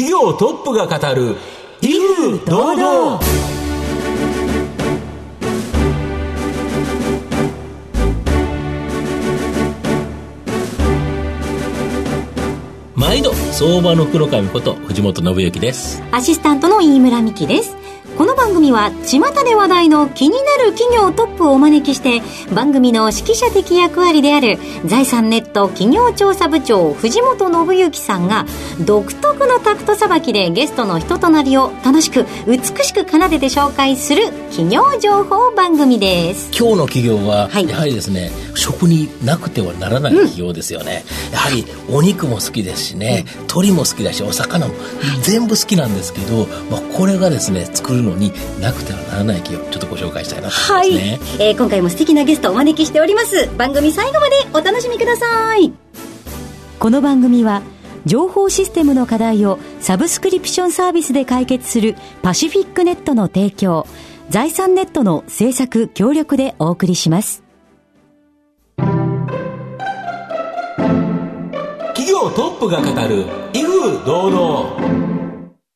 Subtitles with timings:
[0.00, 1.36] 企業トップが語る
[1.82, 3.20] 威風堂々。
[12.94, 16.02] 毎度相場の黒髪こと藤本信之です。
[16.12, 17.76] アシスタントの飯村美希です。
[18.20, 22.20] この番組は巷で話題の気になる企業トップをお招きして
[22.54, 28.44] 番組の指揮者的役割である財産ネット企業調査部長藤本信之さんが
[28.84, 36.50] 独特のタクトさばきでゲストの人となりを楽しく美しく奏でて紹介する企業情報番組です。
[36.54, 38.30] 今日の企業は、やはりですね、
[38.60, 44.74] 食になくてはならない企業ですよね、うん、やはりお肉も好きですしね、うん、鶏も好きだしお魚も
[45.22, 53.48] 全部好きなんですけど、まあ、これがですね作るのになくてはならない企業ちょっとご紹介したいなと思いますね、はい、えー、今回も素敵なゲストをお招きしております。
[53.56, 55.72] 番組最後までお楽しみください。
[56.78, 57.62] この番組は
[58.06, 63.86] 情報システムの課題をサブスクリプションサービスで解決するパシフィックネットの提供
[64.30, 67.42] 財産ネットの制作協力でお送りします。
[71.94, 75.00] 企業トップが語る威風堂々。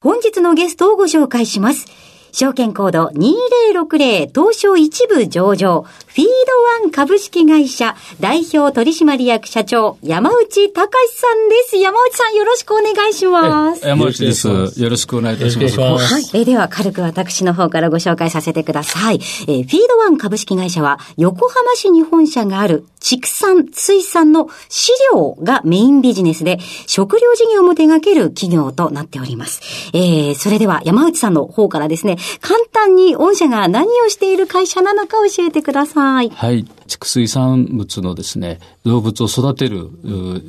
[0.01, 1.87] 本日のゲストをご紹介します
[2.35, 11.77] 証券コード2060東証一部上場、フィードワン株式会社代表取締役社長、山内隆さんです。
[11.77, 13.87] 山内さんよろしくお願いします。
[13.87, 14.49] 山内です。
[14.49, 15.79] よろしくお願いいたします。
[15.79, 16.41] はい。
[16.41, 19.21] えでは、軽く私の方からご紹介させてください。
[19.47, 29.61] えフィードワン株式会社は、横浜市に本社がある畜産、水産の飼料がメインビジネスで、食料事業も手掛ける企業となっております。
[29.93, 36.31] えー、それでは山内さんの方からですね、簡単に御社が何をしている会社なのか教えてください。
[36.31, 36.67] はい。
[36.87, 39.91] 畜水産物のですね、動物を育てる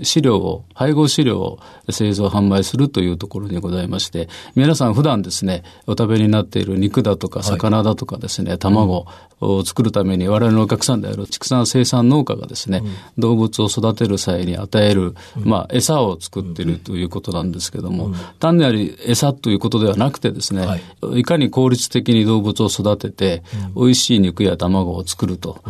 [0.03, 9.05] 飼料を、配合飼料を製造販売するというところにございまして、皆さん普段ですね、お食べになっている肉だとか魚だとかですね、はい、卵
[9.42, 23.43] を作るために我々のお客さんである畜産生産農家がですね、うん、動物を育てる際に与える、まあ、餌を作っているということなんですけども、うん、単なる餌ということではなくてですね、はい、いかに効率的に動物を育てて、
[23.76, 25.61] うん、美味しい肉や卵を作ると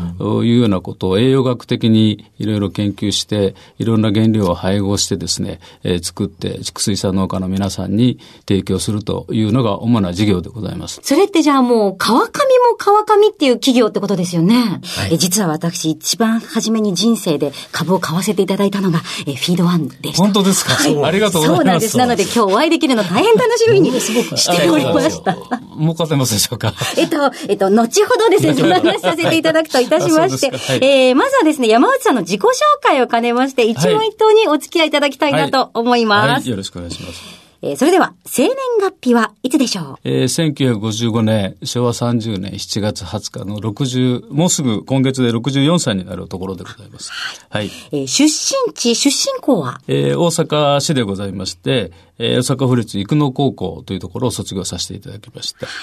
[0.44, 11.00] いうようなことを栄養学的にいろいろ研究して、いろんな原料を配合してですね、えー、作って畜水産農家の皆さんに提供するというのが主な事業でございます。
[11.04, 14.82] それってじゃあもう川上も川上っていう企業ってことですよね。
[14.84, 20.24] はい、え実は私一番初めに人生で株を買わせていただいたのが、えフィードワンでした。
[20.24, 21.58] 本当ですか、はい、ありがとうございます。
[21.58, 21.98] そうなんです。
[21.98, 25.38] なので今日お会いできるの大変楽しみにしておりました。
[25.78, 32.48] 儲かってますでしょうかえっと、えっと、後ほどですね、お話しさせていただくといたしまして、はい、えー、まずはですね、山内さんの自己紹
[32.82, 36.26] 介を兼ねまして、一問一答にお付き合いいただきたいなと思います。
[36.26, 37.46] はい、はい、よろしくお願いします。
[37.62, 39.96] えー、それでは、生年月日はいつでしょう？
[40.04, 47.12] えー、1955年、昭和30年7月20日の60、もうすぐ今月で64歳になるところでございます。
[47.50, 47.72] はい。
[47.92, 49.82] えー、出身地、出身校は？
[49.88, 55.66] えー、大阪市でございまして、えー、大阪府立生野高校というところを卒業させていただきました。
[55.66, 55.76] はい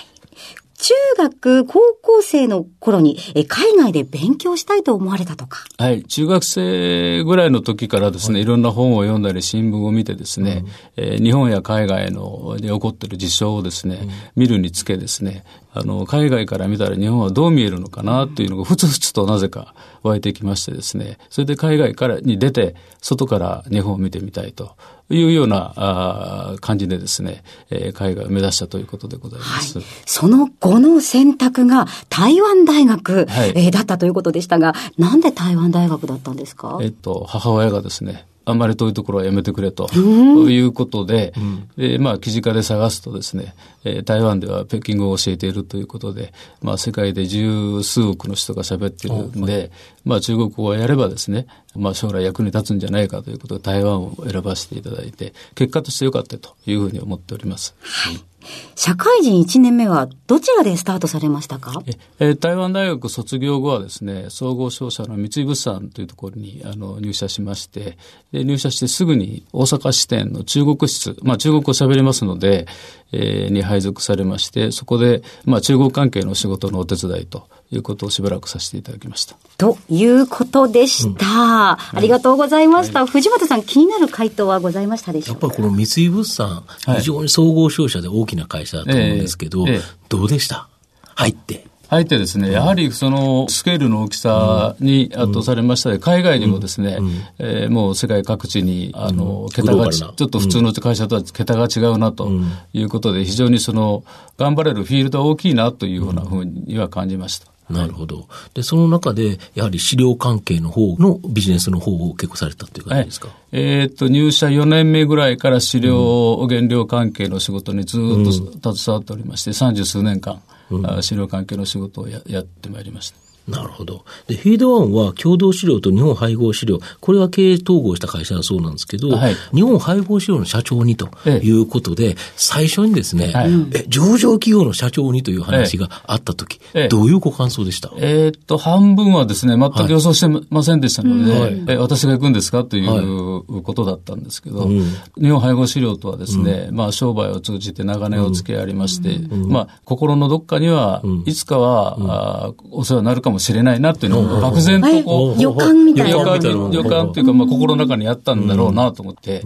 [0.83, 5.65] 中学、高校生の頃に、え海外で勉強したいと思われたとか。
[5.79, 6.03] はい。
[6.03, 10.65] 中学生ぐらいの時からですね、はい、いろんな本を読んだり新聞を見てですね、
[10.97, 15.45] うん、えー、日本や海外ので起こっている事象をですね、うん、見るにつけですね、
[15.75, 24.77] あの、海外から見たら日本はどう見えるのかなというのがふつふつとなぜか湧いてきましてですね、それで海外からに出て、外から日本を見てみたいと
[25.09, 29.79] いうようなあ感じでですね、えー、海外を目指したということでございます。
[29.79, 36.79] はい、その後の選択が台湾大学、はい、えー、だったということでしたが、なんで台湾大学だったんですか？
[36.83, 39.89] えっと、母親がですね、あんまり遠いところはやめてくれと。
[39.95, 41.33] いうことで、
[41.77, 43.55] うん、まあ、記事化で探すとですね、
[43.85, 49.71] えー、台湾では北京語を教えているということで、まあ、世界で十数億の人が喋っているんで、
[50.05, 57.75] まあ、中国語をやればですね、まあ、将来役に立つんじゃないかということで台湾を選ばせていただいて、結果としてよかったというふうに思っております。
[57.81, 58.32] はい
[58.75, 61.83] 社会人1年目はどちらでスタートされましたか？
[62.19, 67.99] え台湾大学卒業後はですね、総合商社の三井物産というところにあの入社しまして、
[68.33, 72.67] で入社してすぐに大阪支店の中国室、まあ中国語喋りますので、
[73.13, 79.37] えー、に配属されまして、そこで、まあ中国関係の仕事のお手伝いということをしばらくさせていただきました。
[79.59, 81.25] ということでした。
[81.25, 81.27] うん。
[81.29, 85.47] ありがとうございました、はい、藤本さん、気になる回答はございましたでしょうか？
[85.47, 86.65] やっぱりこの三井物産、
[86.97, 89.79] 非常に総合商社で大きな会社だと思うんですけど、えーえ。
[89.79, 90.69] ー、どうでした？
[91.15, 91.67] 入って。
[91.93, 95.91] 入ってですね、やはりそのスケールの大きさに圧倒されました。
[95.91, 96.97] で、海外にもですね、
[97.39, 102.31] えー、もう世界各地に、あの、桁がち、ょっと普通の会社とは桁が違うなと
[102.73, 104.05] いうことで、非常にその、
[104.39, 107.49] 頑張れるフィールドは大きいなというようなふうには感じました。
[107.69, 108.27] なるほど。
[108.55, 120.41] で、その中で、やはり資料関係の方のビジネスの方を結構されたっていう感じですか、はい、えー、っと、入社4年目ぐらいから資料、原料関係の仕事にずっと携わっておりまして、三十数年間、
[120.77, 123.22] うん、資料関係の仕事をややってまいりました。
[123.49, 124.05] なるほど。
[124.29, 137.91] で、フィードワンは共同資料と日本配合資料、これは経営統合した会社だそうなんですけど、はい、日本配合資料の社長にということで、ええ、最初にですね、はい、え、上場企業の社長にという話があったとき、え、どういうご感想でした？
[137.97, 142.65] えー、っと、半分はですね、全く予想してませんでしたので、はい、え私が行くんですか？
[142.65, 144.85] ということだったんですけど、うん、
[145.21, 156.19] 日本配合資料とはですね、うん、まあ、商売を通じて長年お付き合いありまして、うん、まあ、心のどっかには、いつかは、あお世話になるかもしれないなというのを漠然とこう、予感みたいな。
[156.19, 159.43] 予感、予感というか、まあ心の中にあったんだろうなと思って、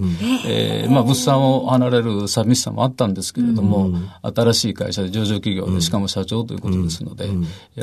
[0.47, 3.91] えー、まあ物産を離れる寂しさもあったんですけれども、
[4.23, 7.29] 新しい会社で上場企業で、しかも社長ということですので、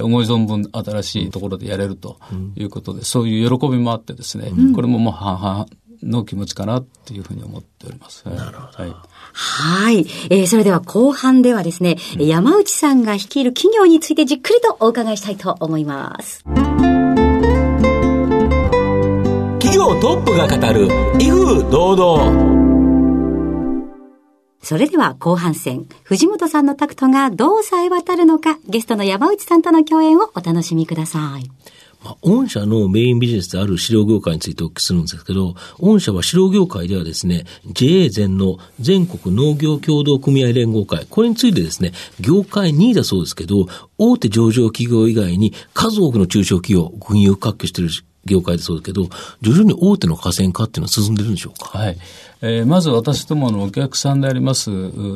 [0.02, 2.18] 思い存分新しいところでやれると
[2.56, 5.66] いうことで、そういう喜びもあってですね、これももう半々
[6.04, 8.26] の気持ちかなっていうふうに思っております。
[8.26, 8.84] なるほど。
[8.84, 8.94] はい
[9.34, 10.06] はい。
[10.30, 16.44] えー、それでは後半ではですね、うん、山内さんが率いる企業についてじっくりとお伺いしたいと思います。
[19.60, 20.88] 企業トップが語る、
[21.20, 22.64] 威風堂々。
[24.62, 31.52] それでは後半戦、藤本さんのタクトがどうさえ渡るのか、ゲストの山内さんとの共演をお楽しみください。
[32.04, 43.68] まあ、御社のメインビジネスである飼料業界についてお聞きするんですけど、御社は飼料業界ではですね、JA 全農全国農業協同組合連合会、これについてですね、業界2位だそうですけど、
[43.98, 47.90] 大手上場企業以外に数多くの中小企業、軍友割拠している
[48.26, 49.10] 業界でそうですけど、
[49.42, 51.78] 徐々に大手の河川化っていうのは進んでるんでしょうか？
[51.78, 51.98] はい。
[52.46, 54.70] えー、まず私どものお客さんであります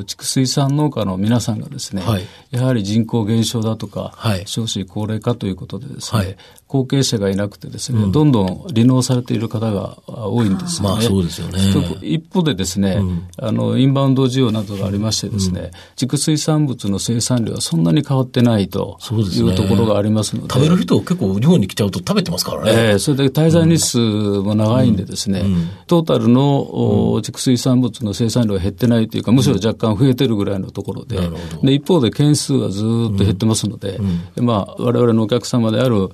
[0.06, 6.38] 畜水産農家の皆さんがですね、はい、やはり人口減少だとか、はい、少子高齢化ということでですね、はい、
[6.68, 10.96] 後継者がいなくてですね、うん、どんどん離農されている方が多いんですよね。
[10.96, 11.60] まあそうですよね。
[12.02, 20.54] 一方でですね、うん、あの、インバウンド需要などがありましてですね、うん、畜水産物の生産量はそんなに変わってないというところがありますので。
[20.54, 22.72] 食べる人結構日本に来ちゃうと食べてますからね。
[22.72, 25.44] えー、それで滞在日数も長いんでですね、
[25.88, 31.18] トータルの、畜水産物の生産量が減ってないというか、むしろ若干増えてるぐらいのところで、
[31.64, 34.00] で一方で件数はずっと減ってますので、
[34.36, 36.10] うん、まあ、我々のお客様である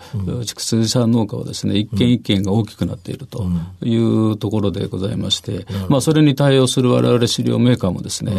[0.45, 3.45] 畜水産農家はですね、一軒一軒が大きくなっていると
[3.81, 8.33] いうところでございまして、まあ、それに対応する我々飼料メーカーもですね、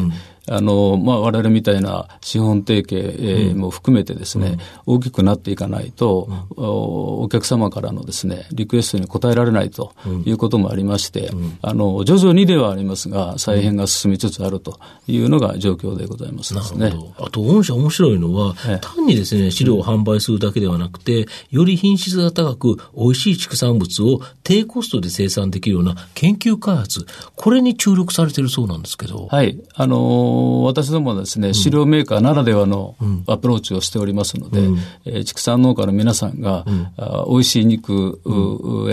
[0.46, 9.92] あの、まあ、我々みたいな資本提携も含めてですね、大きくなっていかないと、お客様からのですね、リクエストに応えられないと
[10.24, 11.30] いうこともありまして、
[11.62, 16.92] あの、徐々にではありますが、再編が進みつつあるというのが状況でございますですね。
[17.18, 29.28] あと、御社面白いのは、単にですね、飼料を販売するだけではなくて、より品質が高く、美味しい畜産物を低コストで生産できるような研究開発、これに注力されているそうなんですけど。
[29.30, 29.58] はい。
[29.74, 32.96] あのー、私どもはですね、飼料メーカーならではの
[33.26, 38.20] アプローチをしておりますので、うん、えー、畜産農家の皆さんが、うん、あ美味しい肉、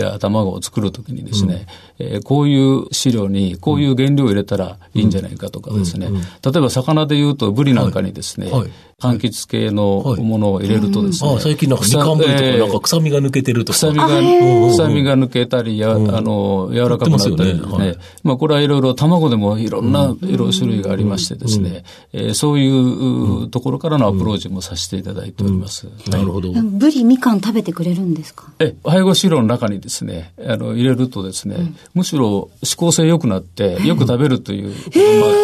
[0.00, 1.66] や卵を作るときにですね、うん、
[2.04, 6.08] えー、こういう飼料にこういう原料を入れたらいいんじゃないかとかですね、
[6.44, 8.60] 例えば魚でいうとブリなんかにですね、はい。
[8.62, 8.70] はい
[9.02, 11.30] 柑橘系のものを入れるとですね。
[11.30, 13.76] はい、あ最近なんかみかんとかなんか臭みが抜けてるとか。
[13.76, 17.78] 臭みが、臭みが抜けたり、や、あの、柔らかくなったりですね。
[17.78, 25.88] ねまあこれはいろいろ卵でもいろんな色種類がありましてですね、えー、そういうところからのアプローチもさせていただいております。
[26.08, 26.52] なるほど。
[26.52, 28.52] ブリみかん食べてくれるんですか？
[28.60, 31.56] え、配合飼料の中にですね、あの、入れるとですね、
[31.94, 34.68] むしろ指向性良くなって、よく食べるという。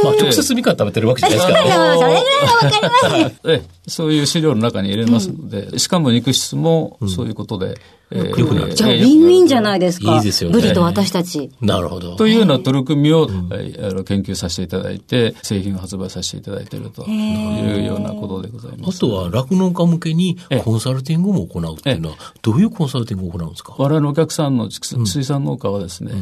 [0.05, 1.59] まあ、直接みかん食べてるわけじゃないですか。
[1.59, 2.69] それぐらいわか
[3.17, 3.41] ります。
[3.49, 7.79] えそういう飼料の中に入れますので、うん、しかも肉質もそういうことで、
[8.11, 10.17] うん、えー、じゃあ、ウィンウィンじゃないですか。
[10.17, 10.55] いいですよね。
[10.55, 11.51] ブリと私たち。
[11.61, 12.17] なるほど。
[12.17, 18.97] というような取り組みを、うん、あの研究させていただいて、製品を発売させていただいているというようなことでございます。
[18.97, 23.75] あとは、酪農家向けにコンサルティングも行うっていうのは、どういうコンサルティングを行うんですか？
[23.79, 26.13] 我々のお客さんの水産農家はですね、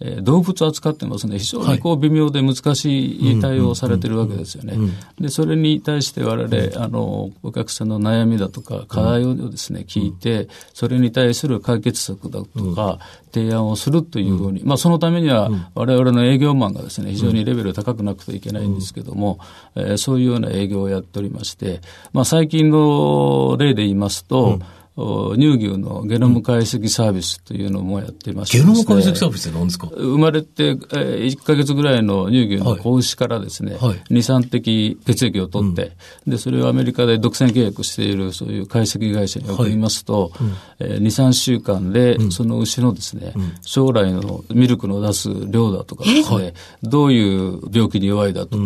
[0.00, 4.76] えー、動物を扱ってますね、非常にこう微妙で難しい対応をされてるわけですよね。
[5.20, 12.98] で、それに対して我々、あの、お客さんの悩みだとか課題をですね、聞いて、それに対対する解決策だとか、
[13.32, 19.40] 提案をするというふうに、まあ、そのためには、我々の営業マンがですね、非常にレベル高くなくてはいけないんですけども、
[19.74, 21.80] えー、そういうような営業をやっておりまして、
[22.12, 24.60] まあ、最近の例で言いますと、
[24.96, 29.88] 乳牛のゲノム解析サービスというのもやっていまして、ゲノム解析サービスって何ですか？
[29.88, 33.88] 生まれて、えー、1か月ぐらいの乳牛の子牛からですね、はい。
[33.88, 35.92] はい、2、3滴血液を取って、
[36.26, 48.64] うん、で、それをアメリカで独占契約しているそういう解析会社に送りますと、はいうん、えー、2、3週間で、その牛のですね、うん、将来のミルクの出す量だとかですね、どういう病気に弱いだとか、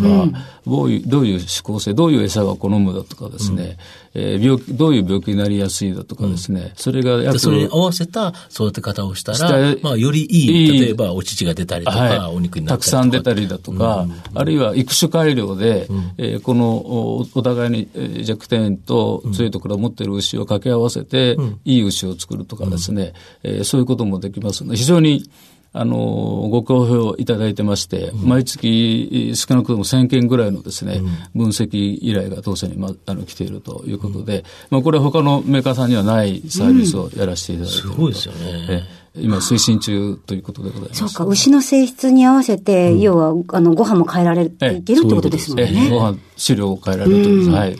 [0.66, 3.78] どういう、どういう指向性、どういう餌が好むだとかですね、
[4.18, 12.96] えー、病気、どういう病気になりやすいだとかですね、うん、それが約それに合わせた育て方をしたら、まあ、よりいい、例えばお乳が出たりとか、はい、お肉になったりとか。
[12.96, 14.14] たくさん出たりだとか、うん。
[14.34, 23.12] あるいは育種改良で、うん、えー、このおお互いに弱点と強いところを持っている牛を掛け合わせて、うん、いい牛を作るとかですね、
[23.44, 25.30] うん、えー、そういうこともできますので、非常に
[25.78, 25.96] あの、
[26.50, 30.94] ご好評いただいてまして、うん、毎月少なくとも1000件ぐらいのですね、
[31.34, 38.82] うん、分析依頼が当社に、ま、あの来ているということで、うん、まあ、これは他のメーカーさんにはないサービスをやらせていただいているすごいですよね。
[39.14, 40.98] 今推進中ということでございます。
[40.98, 45.90] そうか、牛の性質に合わせて、要は、あの、ご飯も変えられていけるってことですもんね。
[45.90, 47.56] ご飯、飼料を変えられるということです。
[47.56, 47.78] はい。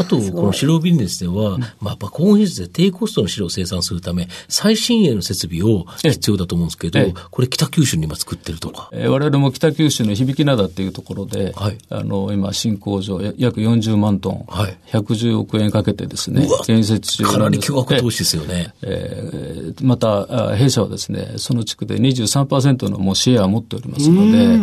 [0.00, 8.88] あと、この白ビジネスでは、まあ、やっ高温技術で低コストの飼料を生産するため、最新鋭の設備を必要だと思うんですけど、これ北九州に今作ってるとか。
[8.92, 18.74] えー、我々も北九州の響灘っていうところで、はい、あの、今、新工場、約40万トン、はい、110億円かけてですね、建設中かなり巨額投資ですよね。
[18.82, 24.60] えー、また、弊社はですね、その地区で23%のもうシェアを持っておりますので、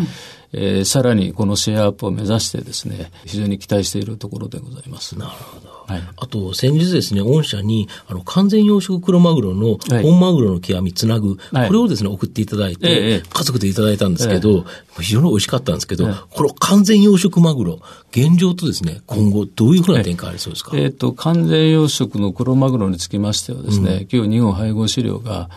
[0.54, 5.18] えー、さらにこのシェアアップを目指してですね、非常に期待しているところでございます。
[5.18, 5.77] なるほど。
[5.88, 14.66] はい、あと、先日ですね、御社に、あの、完全養殖黒マグロの本マグロの極みつなぐ、はい、これをですね、送っていただいて、ええ、家族でいただいたんですけど、
[15.00, 17.80] え、非常に美味しかったんですけど、この完全養殖マグロ、
[18.12, 25.50] 現状とですね、今後どういうふうな展開ありそうですか、えっ、ー、と、完全養殖の黒マグロにつきましてはですね、うん、今日日本配合飼料が、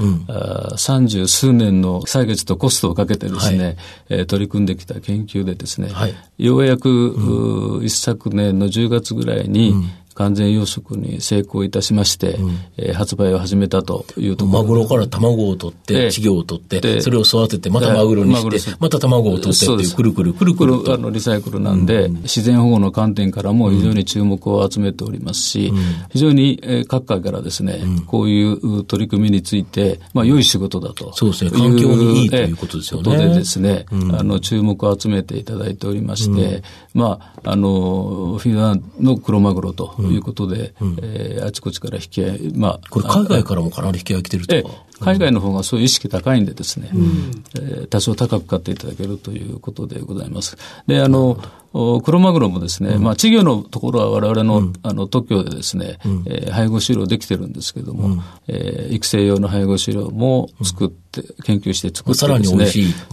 [0.77, 3.77] 三、う、十、ん、数年の歳月とコストをかけてですね、はい、
[4.11, 14.63] えー、取り組んできた研究でですね、はい、ようやく、うん、一昨年の10月ぐらいに、うん完全養殖に成功いたしまして、うん、えー、発売を始めたというところ。
[14.63, 25.79] マグロから卵を取って、稚魚を取って、それを育てて、またマグロにして、また卵を取ってっていう、くるくるくるくるあのリサイクルなんで、うん、自然保護の観点からも非常に注目を集めておりますし、うん、
[26.11, 31.15] 非常に、えー、各界からですね、こういう取り組みについて、まあ、良い仕事だと。
[31.15, 33.17] そうですね、環境にいいということですよね。
[33.17, 36.63] でですね、あの、注目を集めていただいておりまして、
[36.93, 44.91] まあ、あの、フィンランドの黒マグロということで、うん、えー、あちこちから引き合い、まあ、これ海外からもかなり引き合い来てるとか。
[45.01, 50.59] 海外の方がそういう意識高いんでですね、うん、えー、多少高く買っていただけるということでございます。
[50.87, 62.67] で、あの、クロマグロもですね、うん、まあ、稚魚のところは我々の、うん、あの、特許でですね、うん、えー、配合飼料できてるんですけども、うん、えー、育成用の配合飼料も作って、研究して作ってですね、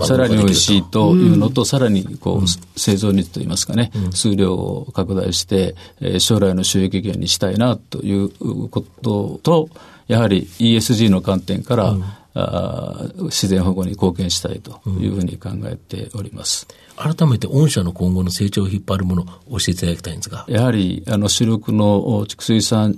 [0.05, 1.15] さらに美味しいと。
[1.15, 9.69] いうのと、さらにこう、製造率といいますかね、数量を拡大して、えー、将来の収益源にしたいなということと、
[10.07, 11.95] やはり ESG の観点から、
[12.37, 16.67] あ自然保護に貢献したいというふうに考えております。
[16.97, 20.45] 改めて御社の今後の成長を引っ張るものを教えていただきたいんですが。
[20.49, 22.95] やはり、あの、主力の畜水産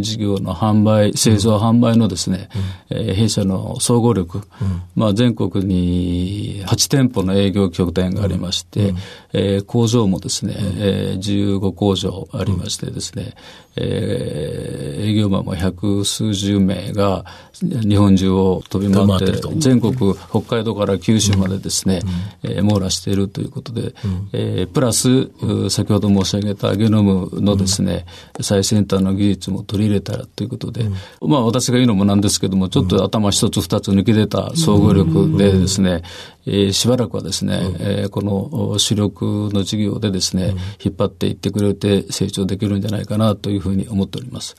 [0.00, 2.48] 事業の販売、製造販売のですね、
[2.90, 8.96] うん、えー、弊社の総合力、うん、まあ、全国に8店舗の営業拠点がありまして、うん、
[9.32, 13.34] えー、工場もですね、うん、えー、15工場ありましてですね、
[13.74, 17.24] えー、営業マンも百数十名が
[17.60, 19.94] 日本中を飛び回って、全国、
[20.30, 22.00] 北海道から九州までですね、
[22.44, 23.94] うん、えー、網羅しているということで、うん、
[24.32, 25.30] えー、プラス、
[25.70, 28.06] 先ほど申し上げたゲノムのですね、
[28.38, 30.82] うん、最先端の技術も取り入れたらということで、
[31.20, 36.02] うん、まあ私が言うのもなんですけども、ちょっと頭一つ二つ抜き出た総合力でですね、
[36.46, 44.56] えー、しばらくはですね、うん、えー、この主力の事業でですね、うん、引っ張っていってくれて成長できるんじゃないかなというふうに思っております。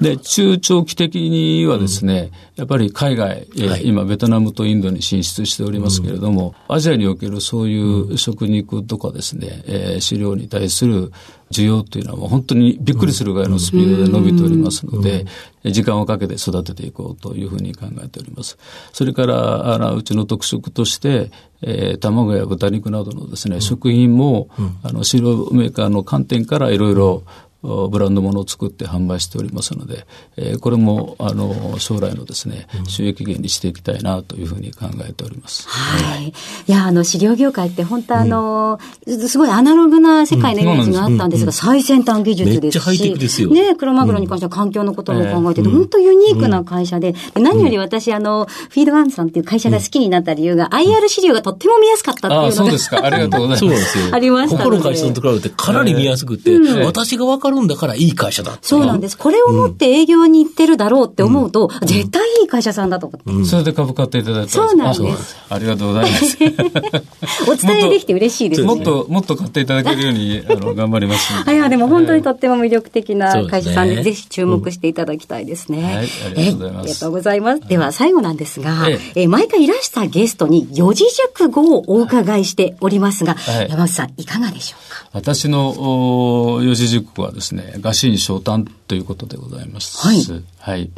[0.00, 11.12] で、中長期的にはですね、うん、やっぱり海外、えー、はい、今ベトナムとインドに進出しておりますけれども、アジアにおけるそういう食肉とかですね、えー、飼料に対する
[11.50, 15.24] 需要というのは本当にびっくりするぐらいのスピードで伸びておりますので、
[15.64, 18.58] 時間をかけて育てていこうというふうに考えております。
[18.92, 21.30] それから、あのうちの特色として、
[21.62, 24.48] えー、卵や豚肉などのですね、食品も、
[24.82, 27.22] あの、飼料メーカーの観点からいろいろ
[27.64, 30.06] ブランドものを作って販売しておりますので、
[30.36, 35.66] えー、これも、あの、将来のですね、収益源にしていきたいなというふうに考えております。
[35.68, 36.28] はい。
[36.28, 36.32] い
[36.66, 42.62] や、あの、飼料業界って本当あの、うん、すごいアナログな世界のイメージがあったんですが、最先端技術ですし。
[42.62, 43.50] めっちゃハイテクですよ。
[43.50, 52.48] ね、クロマグロに関しては環境のことも考えて、うん、本当ユニークな会社で、何より私、あの、フィードワンさんっていう会社が好きになった理由が、IR 資料がとっても見やすかったっていうのが。
[52.48, 53.04] あ、そうですか。
[53.04, 53.60] ありがとうございます。
[53.60, 54.14] そうなんですよ。
[54.14, 54.62] ありました。
[54.62, 59.18] 他の会社と比べてかなり見やすくて、私がわかるんだからいい会社だそうなんです。
[59.18, 63.48] これを持って営業に行ってるだろうって思うと、絶対いい会社さんだと思って。
[63.48, 65.36] それで株買っていただいたそうなんです。
[65.48, 66.38] ありがとうございます。
[67.50, 71.32] お伝えできて嬉しいですもっと、もっと買っていただけるように、 あの、頑張ります。
[71.50, 75.82] いや、でも本当にとっても魅力的な会社さんで、ぜひ注目していただきたいですね。
[75.82, 76.00] はい、あ
[76.36, 76.78] りがとうございます。
[76.78, 77.60] ありがとうございます。
[77.68, 83.36] では、最後なんですが、え毎回いらしたゲストに四字熟語をお伺いしておりますが、
[83.68, 85.04] 山内さん、いかがでしょうか？
[85.12, 89.98] 私の四字熟語はですね、餓心昇胆ということでございます。
[89.98, 90.24] はい。
[90.58, 90.90] はい。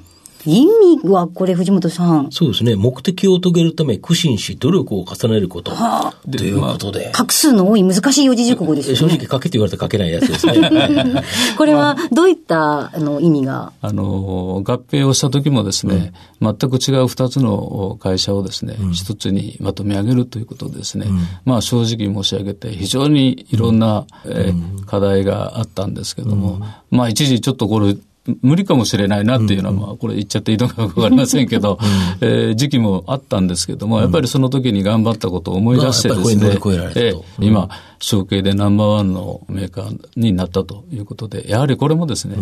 [0.47, 0.67] 意
[1.03, 2.29] 味はこれ藤本さん。
[2.31, 2.77] そうですね。
[2.77, 5.73] 目的を遂げるため苦心し努力を重ねること。
[5.73, 7.11] はあ、ということで。
[7.13, 8.97] 画数の多い難しい四字熟語ですね。
[8.97, 11.25] 正直書けって言われたら書けないやつですね。
[11.59, 13.73] これはどういったあの意味が？
[13.83, 21.07] あの、合併をした時もですね、うん、全く違う二つの会社をですね、一、うん、つにまとめ上げるということですね。
[21.09, 26.61] うん、まあ正直申し上げて非常にいろんな、えー、課題があったんですけども、
[26.91, 27.97] まあ一時ちょっとこれ
[28.43, 31.79] 無理かもしれないなっていうのは、まあ、これ言っちゃっていいのかわかりませんけど、
[32.21, 37.69] えー、時期もあったんですけども、やっぱりその時に頑張ったことを思い出してですね、えー、今、
[37.99, 42.37] 承継でナンバーワンのメーカーになったということで、やはりこれもですね、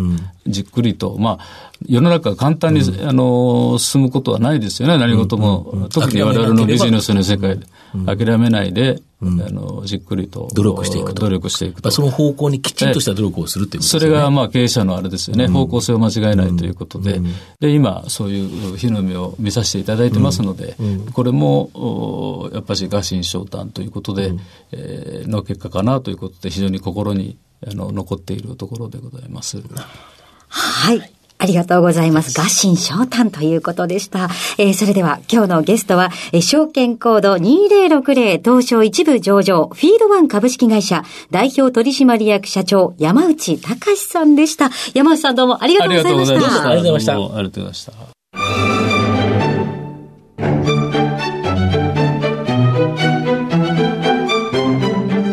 [0.47, 1.39] じっくりと、まあ、
[1.87, 5.87] 世の中簡単に、あの、進むことはないですよね、何事も。
[5.91, 7.65] 特に我々のビジネスの世界で。
[8.05, 10.49] 諦めないで、あの、じっくりと。
[10.53, 11.21] 努力していくと。
[11.21, 11.91] 努力していくと。
[11.91, 14.11] その方向にきちんとした努力をするっていうことですね。
[14.11, 15.47] それが、まあ、経営者のあれですよね。
[15.47, 17.21] 方向性を間違えないということで。
[17.59, 20.75] で、今、そういう日の目を見させていただいてますので、
[21.13, 24.33] これも、やっぱり餓心昇胆ということで、
[24.71, 29.61] えの結果かなということで、非常に心にあの残っているところでございます。
[30.49, 31.14] はい。
[31.37, 32.39] ありがとうございます。
[32.39, 34.29] 合心昇胆ということでした。
[34.57, 44.69] えー、それでは今日のゲストは、えー、証券コード2060東証一部上場、フィードワン株式会社代表取締役社長、山内隆さんでした。
[44.93, 46.35] 山内さんどうもありがとうございました。
[46.35, 47.13] ありがとうございました。
[47.13, 47.91] ありがとうございました。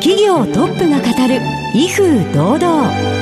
[0.00, 1.40] 企業トップが語る、
[1.74, 3.21] 威風堂々。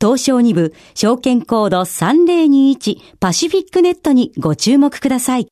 [0.00, 5.48] 東証2部、証券コード3021パシフィックネットにご注目ください。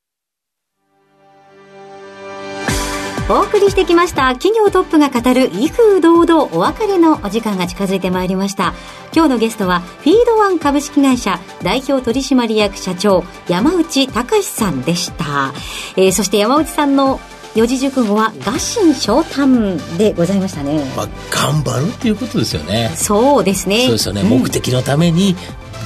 [3.30, 4.32] お送りしてきました。
[4.32, 8.72] 企業トップが語る威風堂々お別れのお時間が近づいてまいりました。
[9.14, 15.52] 今日のゲストはフィードワン株式会社代表取締役社長山内隆さんでした、
[15.96, 17.20] えー、そして山内さんの
[17.58, 20.84] 四字熟語は餓心昇胆でございましたね。
[20.96, 22.92] まあ、頑張るっていうことですよね。
[22.94, 23.82] そうですね。
[23.82, 24.22] そうですよね。
[24.22, 25.34] うん、目的のために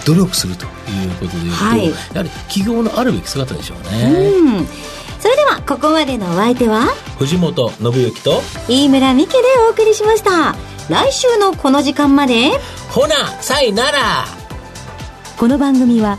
[0.05, 0.71] 努力するという
[1.19, 4.13] ことでいうと、はい、やはり企業のあるべき姿でしょうね。
[4.13, 4.67] うん
[5.19, 10.57] それではここまでのお相手は藤本信之と飯村美希でお送りしました
[10.91, 12.51] 来週のこの時間まで
[12.91, 14.25] ほなさいなら
[15.39, 16.19] この番組は